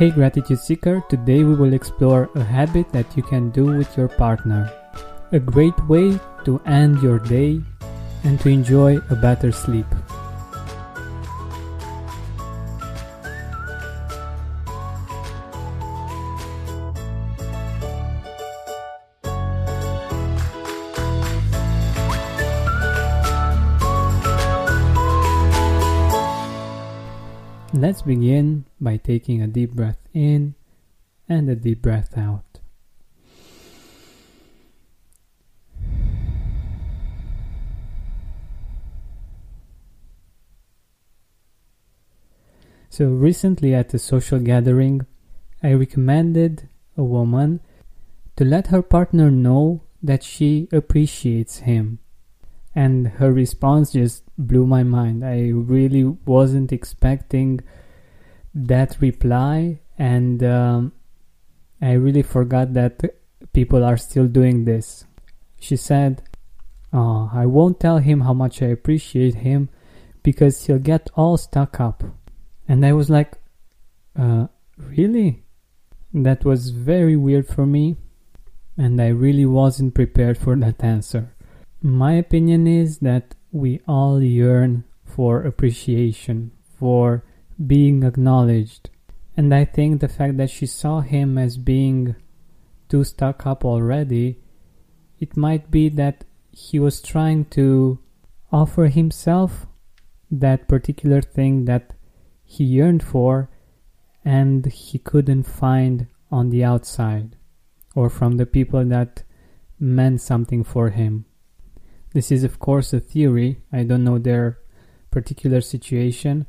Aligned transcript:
Hey 0.00 0.08
Gratitude 0.08 0.58
Seeker, 0.58 1.04
today 1.10 1.44
we 1.44 1.54
will 1.54 1.74
explore 1.74 2.30
a 2.34 2.42
habit 2.42 2.90
that 2.90 3.14
you 3.18 3.22
can 3.22 3.50
do 3.50 3.66
with 3.66 3.98
your 3.98 4.08
partner. 4.08 4.72
A 5.32 5.38
great 5.38 5.78
way 5.88 6.18
to 6.46 6.58
end 6.64 7.02
your 7.02 7.18
day 7.18 7.60
and 8.24 8.40
to 8.40 8.48
enjoy 8.48 8.96
a 9.10 9.14
better 9.14 9.52
sleep. 9.52 9.84
Let's 27.80 28.02
begin 28.02 28.66
by 28.78 28.98
taking 28.98 29.40
a 29.40 29.46
deep 29.46 29.72
breath 29.72 30.06
in 30.12 30.54
and 31.26 31.48
a 31.48 31.56
deep 31.56 31.80
breath 31.80 32.12
out. 32.14 32.60
So, 42.90 43.06
recently 43.08 43.74
at 43.74 43.94
a 43.94 43.98
social 43.98 44.40
gathering, 44.40 45.06
I 45.62 45.72
recommended 45.72 46.68
a 46.98 47.02
woman 47.02 47.60
to 48.36 48.44
let 48.44 48.66
her 48.66 48.82
partner 48.82 49.30
know 49.30 49.84
that 50.02 50.22
she 50.22 50.68
appreciates 50.70 51.60
him. 51.60 52.00
And 52.74 53.08
her 53.08 53.32
response 53.32 53.92
just 53.92 54.22
blew 54.38 54.66
my 54.66 54.84
mind. 54.84 55.24
I 55.24 55.50
really 55.50 56.04
wasn't 56.04 56.72
expecting 56.72 57.60
that 58.54 58.96
reply, 59.00 59.80
and 59.98 60.42
um, 60.44 60.92
I 61.80 61.92
really 61.92 62.22
forgot 62.22 62.74
that 62.74 63.02
people 63.52 63.84
are 63.84 63.96
still 63.96 64.26
doing 64.26 64.64
this. 64.64 65.04
She 65.58 65.76
said, 65.76 66.22
oh, 66.92 67.30
I 67.32 67.46
won't 67.46 67.80
tell 67.80 67.98
him 67.98 68.20
how 68.20 68.32
much 68.34 68.62
I 68.62 68.66
appreciate 68.66 69.36
him 69.36 69.68
because 70.22 70.66
he'll 70.66 70.78
get 70.78 71.10
all 71.14 71.36
stuck 71.36 71.80
up. 71.80 72.04
And 72.68 72.84
I 72.86 72.92
was 72.92 73.10
like, 73.10 73.34
uh, 74.18 74.46
really? 74.76 75.42
That 76.12 76.44
was 76.44 76.70
very 76.70 77.16
weird 77.16 77.46
for 77.48 77.66
me, 77.66 77.96
and 78.76 79.00
I 79.00 79.08
really 79.08 79.46
wasn't 79.46 79.94
prepared 79.94 80.38
for 80.38 80.56
that 80.56 80.82
answer. 80.82 81.34
My 81.82 82.12
opinion 82.12 82.66
is 82.66 82.98
that 82.98 83.34
we 83.52 83.80
all 83.88 84.22
yearn 84.22 84.84
for 85.04 85.42
appreciation, 85.42 86.52
for 86.78 87.24
being 87.66 88.02
acknowledged. 88.02 88.90
And 89.34 89.54
I 89.54 89.64
think 89.64 90.00
the 90.00 90.08
fact 90.08 90.36
that 90.36 90.50
she 90.50 90.66
saw 90.66 91.00
him 91.00 91.38
as 91.38 91.56
being 91.56 92.16
too 92.90 93.04
stuck 93.04 93.46
up 93.46 93.64
already, 93.64 94.40
it 95.18 95.38
might 95.38 95.70
be 95.70 95.88
that 95.88 96.24
he 96.52 96.78
was 96.78 97.00
trying 97.00 97.46
to 97.46 97.98
offer 98.52 98.86
himself 98.86 99.66
that 100.30 100.68
particular 100.68 101.22
thing 101.22 101.64
that 101.64 101.94
he 102.44 102.64
yearned 102.64 103.02
for 103.02 103.48
and 104.22 104.66
he 104.66 104.98
couldn't 104.98 105.44
find 105.44 106.08
on 106.30 106.50
the 106.50 106.62
outside 106.62 107.36
or 107.94 108.10
from 108.10 108.36
the 108.36 108.46
people 108.46 108.84
that 108.84 109.22
meant 109.78 110.20
something 110.20 110.62
for 110.62 110.90
him. 110.90 111.24
This 112.12 112.32
is, 112.32 112.42
of 112.44 112.58
course, 112.58 112.92
a 112.92 113.00
theory. 113.00 113.60
I 113.72 113.84
don't 113.84 114.04
know 114.04 114.18
their 114.18 114.58
particular 115.10 115.60
situation, 115.60 116.46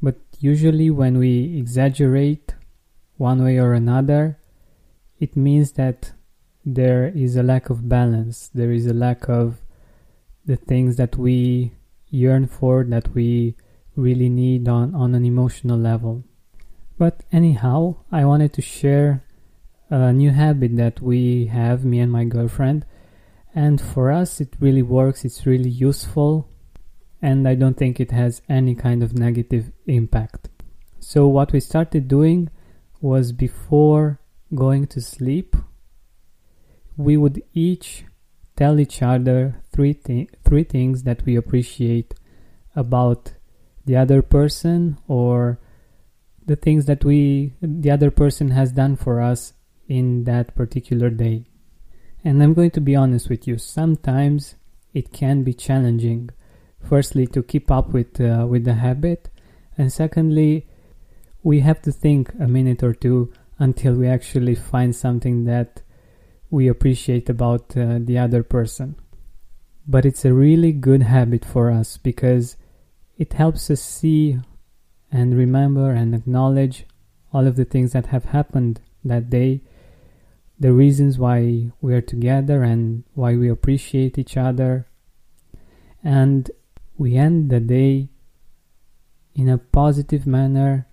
but 0.00 0.16
usually 0.38 0.90
when 0.90 1.18
we 1.18 1.58
exaggerate 1.58 2.54
one 3.16 3.42
way 3.42 3.58
or 3.58 3.72
another, 3.72 4.38
it 5.18 5.36
means 5.36 5.72
that 5.72 6.12
there 6.64 7.08
is 7.08 7.36
a 7.36 7.42
lack 7.42 7.70
of 7.70 7.88
balance. 7.88 8.50
There 8.54 8.72
is 8.72 8.86
a 8.86 8.94
lack 8.94 9.28
of 9.28 9.60
the 10.44 10.56
things 10.56 10.96
that 10.96 11.16
we 11.16 11.72
yearn 12.08 12.46
for, 12.46 12.84
that 12.84 13.14
we 13.14 13.56
really 13.96 14.28
need 14.28 14.68
on, 14.68 14.94
on 14.94 15.14
an 15.14 15.24
emotional 15.24 15.78
level. 15.78 16.24
But 16.98 17.22
anyhow, 17.32 17.96
I 18.12 18.24
wanted 18.24 18.52
to 18.54 18.62
share 18.62 19.24
a 19.90 20.12
new 20.12 20.30
habit 20.30 20.76
that 20.76 21.00
we 21.00 21.46
have, 21.46 21.84
me 21.84 21.98
and 22.00 22.12
my 22.12 22.24
girlfriend, 22.24 22.84
and 23.54 23.80
for 23.80 24.10
us 24.10 24.40
it 24.40 24.54
really 24.58 24.82
works 24.82 25.24
it's 25.24 25.46
really 25.46 25.70
useful 25.70 26.48
and 27.22 27.46
i 27.48 27.54
don't 27.54 27.76
think 27.76 28.00
it 28.00 28.10
has 28.10 28.42
any 28.48 28.74
kind 28.74 29.02
of 29.02 29.14
negative 29.14 29.70
impact. 29.86 30.48
So 31.00 31.28
what 31.28 31.52
we 31.52 31.60
started 31.60 32.08
doing 32.08 32.50
was 33.00 33.32
before 33.32 34.20
going 34.54 34.86
to 34.88 35.00
sleep 35.00 35.54
we 36.96 37.16
would 37.16 37.42
each 37.52 38.04
tell 38.56 38.78
each 38.78 39.02
other 39.02 39.62
three, 39.72 39.92
thi- 39.92 40.28
three 40.44 40.64
things 40.64 41.02
that 41.02 41.24
we 41.24 41.36
appreciate 41.36 42.14
about 42.76 43.32
the 43.84 43.96
other 43.96 44.22
person 44.22 44.98
or 45.08 45.58
the 46.46 46.56
things 46.56 46.86
that 46.86 47.04
we 47.04 47.54
the 47.60 47.90
other 47.90 48.10
person 48.10 48.50
has 48.50 48.72
done 48.72 48.96
for 48.96 49.20
us 49.20 49.54
in 49.88 50.24
that 50.24 50.54
particular 50.54 51.10
day 51.10 51.44
and 52.24 52.42
I'm 52.42 52.54
going 52.54 52.70
to 52.72 52.80
be 52.80 52.96
honest 52.96 53.28
with 53.28 53.46
you, 53.46 53.58
sometimes 53.58 54.54
it 54.94 55.12
can 55.12 55.42
be 55.42 55.52
challenging. 55.52 56.30
Firstly, 56.80 57.26
to 57.28 57.42
keep 57.42 57.70
up 57.70 57.90
with, 57.90 58.20
uh, 58.20 58.46
with 58.48 58.64
the 58.64 58.74
habit, 58.74 59.28
and 59.76 59.92
secondly, 59.92 60.66
we 61.42 61.60
have 61.60 61.82
to 61.82 61.92
think 61.92 62.32
a 62.40 62.48
minute 62.48 62.82
or 62.82 62.94
two 62.94 63.32
until 63.58 63.94
we 63.94 64.08
actually 64.08 64.54
find 64.54 64.96
something 64.96 65.44
that 65.44 65.82
we 66.50 66.68
appreciate 66.68 67.28
about 67.28 67.76
uh, 67.76 67.98
the 68.00 68.18
other 68.18 68.42
person. 68.42 68.96
But 69.86 70.06
it's 70.06 70.24
a 70.24 70.32
really 70.32 70.72
good 70.72 71.02
habit 71.02 71.44
for 71.44 71.70
us 71.70 71.98
because 71.98 72.56
it 73.18 73.34
helps 73.34 73.70
us 73.70 73.82
see 73.82 74.38
and 75.12 75.36
remember 75.36 75.90
and 75.90 76.14
acknowledge 76.14 76.86
all 77.32 77.46
of 77.46 77.56
the 77.56 77.64
things 77.64 77.92
that 77.92 78.06
have 78.06 78.26
happened 78.26 78.80
that 79.04 79.28
day 79.28 79.60
the 80.58 80.72
reasons 80.72 81.18
why 81.18 81.70
we 81.80 81.94
are 81.94 82.00
together 82.00 82.62
and 82.62 83.04
why 83.14 83.36
we 83.36 83.48
appreciate 83.48 84.18
each 84.18 84.36
other. 84.36 84.86
And 86.02 86.50
we 86.96 87.16
end 87.16 87.50
the 87.50 87.60
day 87.60 88.08
in 89.34 89.48
a 89.48 89.58
positive 89.58 90.26
manner 90.26 90.86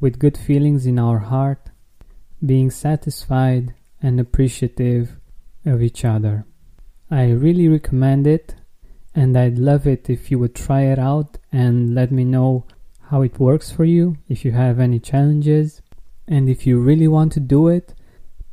with 0.00 0.18
good 0.18 0.38
feelings 0.38 0.86
in 0.86 0.98
our 0.98 1.18
heart, 1.18 1.70
being 2.44 2.70
satisfied 2.70 3.74
and 4.00 4.18
appreciative 4.18 5.16
of 5.64 5.82
each 5.82 6.04
other. 6.04 6.44
I 7.10 7.30
really 7.30 7.68
recommend 7.68 8.26
it 8.26 8.54
and 9.14 9.36
I'd 9.36 9.58
love 9.58 9.86
it 9.86 10.08
if 10.08 10.30
you 10.30 10.38
would 10.38 10.54
try 10.54 10.82
it 10.82 10.98
out 10.98 11.38
and 11.52 11.94
let 11.94 12.10
me 12.10 12.24
know 12.24 12.64
how 13.10 13.22
it 13.22 13.38
works 13.38 13.70
for 13.70 13.84
you, 13.84 14.16
if 14.28 14.44
you 14.44 14.52
have 14.52 14.80
any 14.80 14.98
challenges, 14.98 15.82
and 16.26 16.48
if 16.48 16.66
you 16.66 16.80
really 16.80 17.08
want 17.08 17.32
to 17.32 17.40
do 17.40 17.68
it, 17.68 17.94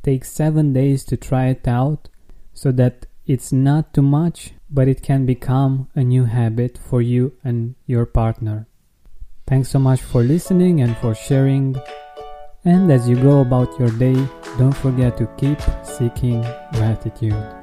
Take 0.02 0.24
seven 0.24 0.72
days 0.72 1.04
to 1.04 1.16
try 1.16 1.48
it 1.48 1.68
out 1.68 2.08
so 2.54 2.72
that 2.72 3.06
it's 3.26 3.52
not 3.52 3.92
too 3.92 4.02
much, 4.02 4.52
but 4.70 4.88
it 4.88 5.02
can 5.02 5.26
become 5.26 5.88
a 5.94 6.02
new 6.02 6.24
habit 6.24 6.78
for 6.78 7.02
you 7.02 7.32
and 7.44 7.74
your 7.86 8.06
partner. 8.06 8.66
Thanks 9.46 9.68
so 9.68 9.78
much 9.78 10.00
for 10.00 10.22
listening 10.22 10.80
and 10.80 10.96
for 10.98 11.14
sharing. 11.14 11.80
And 12.64 12.90
as 12.90 13.08
you 13.08 13.16
go 13.16 13.40
about 13.40 13.78
your 13.78 13.90
day, 13.90 14.26
don't 14.58 14.76
forget 14.76 15.16
to 15.18 15.26
keep 15.36 15.60
seeking 15.84 16.42
gratitude. 16.72 17.59